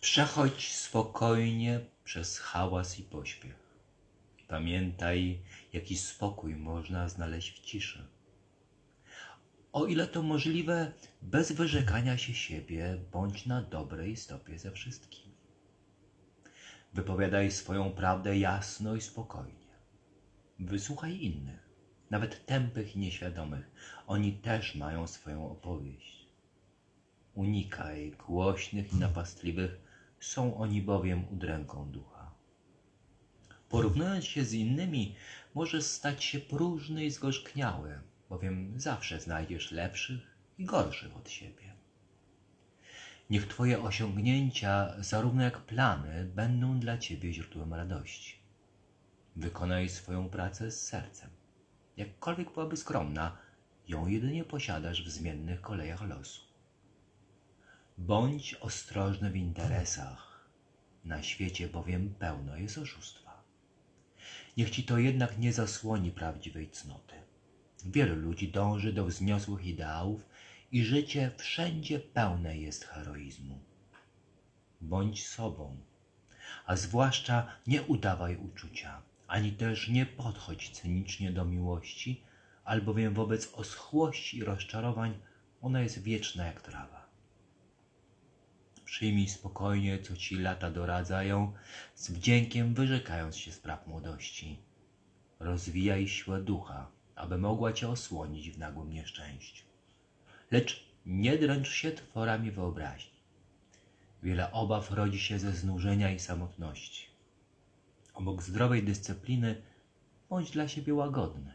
Przechodź 0.00 0.72
spokojnie 0.72 1.80
przez 2.04 2.38
hałas 2.38 2.98
i 2.98 3.02
pośpiech. 3.02 3.56
Pamiętaj, 4.48 5.42
jaki 5.72 5.96
spokój 5.96 6.56
można 6.56 7.08
znaleźć 7.08 7.60
w 7.60 7.64
ciszy. 7.64 8.08
O 9.72 9.86
ile 9.86 10.06
to 10.06 10.22
możliwe, 10.22 10.92
bez 11.22 11.52
wyrzekania 11.52 12.18
się 12.18 12.34
siebie, 12.34 12.98
bądź 13.12 13.46
na 13.46 13.62
dobrej 13.62 14.16
stopie 14.16 14.58
ze 14.58 14.70
wszystkimi. 14.70 15.34
Wypowiadaj 16.94 17.50
swoją 17.50 17.90
prawdę 17.90 18.38
jasno 18.38 18.94
i 18.94 19.00
spokojnie. 19.00 19.74
Wysłuchaj 20.58 21.20
innych, 21.20 21.68
nawet 22.10 22.46
tępych 22.46 22.96
i 22.96 22.98
nieświadomych. 22.98 23.70
Oni 24.06 24.32
też 24.32 24.74
mają 24.74 25.06
swoją 25.06 25.50
opowieść. 25.50 26.26
Unikaj 27.34 28.10
głośnych 28.26 28.92
i 28.92 28.96
napastliwych, 28.96 29.87
są 30.20 30.56
oni 30.56 30.82
bowiem 30.82 31.24
udręką 31.32 31.90
ducha. 31.90 32.34
Porównując 33.68 34.24
się 34.24 34.44
z 34.44 34.52
innymi, 34.52 35.14
możesz 35.54 35.84
stać 35.84 36.24
się 36.24 36.40
próżny 36.40 37.04
i 37.04 37.10
zgorzkniały, 37.10 38.00
bowiem 38.28 38.80
zawsze 38.80 39.20
znajdziesz 39.20 39.72
lepszych 39.72 40.20
i 40.58 40.64
gorszych 40.64 41.16
od 41.16 41.30
siebie. 41.30 41.68
Niech 43.30 43.46
Twoje 43.48 43.82
osiągnięcia, 43.82 44.94
zarówno 44.98 45.42
jak 45.42 45.58
plany, 45.58 46.24
będą 46.24 46.80
dla 46.80 46.98
Ciebie 46.98 47.32
źródłem 47.32 47.74
radości. 47.74 48.38
Wykonaj 49.36 49.88
swoją 49.88 50.28
pracę 50.28 50.70
z 50.70 50.86
sercem. 50.86 51.30
Jakkolwiek 51.96 52.52
byłaby 52.52 52.76
skromna, 52.76 53.36
ją 53.88 54.06
jedynie 54.06 54.44
posiadasz 54.44 55.04
w 55.04 55.10
zmiennych 55.10 55.60
kolejach 55.60 56.02
losu. 56.08 56.42
Bądź 57.98 58.54
ostrożny 58.54 59.30
w 59.30 59.36
interesach. 59.36 60.48
Na 61.04 61.22
świecie 61.22 61.68
bowiem 61.68 62.14
pełno 62.18 62.56
jest 62.56 62.78
oszustwa. 62.78 63.42
Niech 64.56 64.70
ci 64.70 64.84
to 64.84 64.98
jednak 64.98 65.38
nie 65.38 65.52
zasłoni 65.52 66.10
prawdziwej 66.10 66.70
cnoty. 66.70 67.14
Wielu 67.84 68.16
ludzi 68.16 68.48
dąży 68.48 68.92
do 68.92 69.04
wzniosłych 69.04 69.66
ideałów 69.66 70.28
i 70.72 70.84
życie 70.84 71.30
wszędzie 71.36 71.98
pełne 71.98 72.56
jest 72.56 72.84
heroizmu. 72.84 73.58
Bądź 74.80 75.26
sobą, 75.26 75.76
a 76.66 76.76
zwłaszcza 76.76 77.46
nie 77.66 77.82
udawaj 77.82 78.36
uczucia, 78.36 79.02
ani 79.26 79.52
też 79.52 79.88
nie 79.88 80.06
podchodź 80.06 80.70
cynicznie 80.70 81.32
do 81.32 81.44
miłości, 81.44 82.22
albowiem 82.64 83.14
wobec 83.14 83.54
oschłości 83.54 84.38
i 84.38 84.44
rozczarowań 84.44 85.18
ona 85.62 85.80
jest 85.80 86.02
wieczna 86.02 86.46
jak 86.46 86.60
trawa. 86.60 86.97
Przyjmij 88.98 89.28
spokojnie, 89.28 89.98
co 89.98 90.16
ci 90.16 90.36
lata 90.36 90.70
doradzają, 90.70 91.52
z 91.94 92.10
wdziękiem 92.10 92.74
wyrzekając 92.74 93.36
się 93.36 93.52
spraw 93.52 93.86
młodości. 93.86 94.58
Rozwijaj 95.40 96.08
siłę 96.08 96.40
ducha, 96.40 96.90
aby 97.16 97.38
mogła 97.38 97.72
cię 97.72 97.88
osłonić 97.88 98.50
w 98.50 98.58
nagłym 98.58 98.92
nieszczęściu. 98.92 99.64
Lecz 100.50 100.84
nie 101.06 101.38
dręcz 101.38 101.68
się 101.68 101.92
tworami 101.92 102.50
wyobraźni. 102.50 103.20
Wiele 104.22 104.52
obaw 104.52 104.90
rodzi 104.90 105.18
się 105.18 105.38
ze 105.38 105.52
znużenia 105.52 106.10
i 106.10 106.18
samotności. 106.18 107.06
Obok 108.14 108.42
zdrowej 108.42 108.82
dyscypliny 108.82 109.62
bądź 110.28 110.50
dla 110.50 110.68
siebie 110.68 110.94
łagodny. 110.94 111.54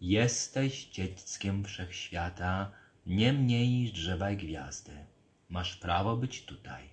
Jesteś 0.00 0.84
dzieckiem 0.84 1.64
wszechświata, 1.64 2.72
nie 3.06 3.32
mniej 3.32 3.68
niż 3.68 3.92
drzewa 3.92 4.30
i 4.30 4.36
gwiazdy. 4.36 5.09
Masz 5.50 5.76
prawo 5.76 6.16
być 6.16 6.44
tutaj. 6.44 6.88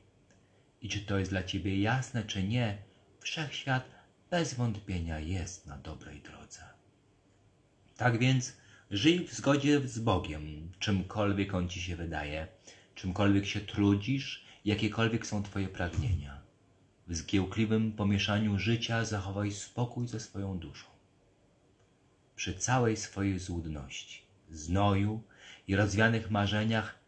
I 0.82 0.90
czy 0.90 1.00
to 1.00 1.20
jest 1.20 1.32
dla 1.32 1.44
ciebie 1.44 1.82
jasne, 1.82 2.24
czy 2.24 2.44
nie, 2.44 2.78
wszechświat 3.20 3.84
bez 4.30 4.54
wątpienia 4.54 5.20
jest 5.20 5.66
na 5.66 5.78
dobrej 5.78 6.22
drodze. 6.22 6.62
Tak 7.98 8.20
więc 8.20 8.58
żyj 8.92 9.28
w 9.28 9.34
zgodzie 9.34 9.88
z 9.88 10.00
Bogiem, 10.00 10.72
czymkolwiek 10.80 11.54
On 11.54 11.70
ci 11.70 11.82
się 11.82 11.96
wydaje, 11.96 12.48
czymkolwiek 12.96 13.46
się 13.46 13.62
trudzisz, 13.62 14.46
jakiekolwiek 14.66 15.28
są 15.28 15.44
twoje 15.44 15.67
pragnienia. 15.67 16.42
W 17.08 17.16
zgiełkliwym 17.16 17.92
pomieszaniu 17.92 18.60
życia 18.60 19.06
zachowaj 19.06 19.52
spokój 19.52 20.08
ze 20.08 20.20
swoją 20.20 20.60
duszą. 20.60 20.88
Przy 22.36 22.54
całej 22.54 22.98
swojej 22.98 23.40
złudności, 23.40 24.22
znoju 24.52 25.23
i 25.67 25.76
rozwianych 25.76 26.32
marzeniach 26.32 27.00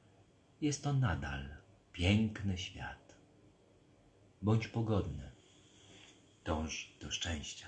jest 0.61 0.83
to 0.83 0.93
nadal 0.93 1.49
piękny 1.93 2.57
świat. 2.57 3.15
Bądź 4.41 4.67
pogodny, 4.67 5.31
dąż 6.45 6.97
do 7.01 7.11
szczęścia. 7.11 7.67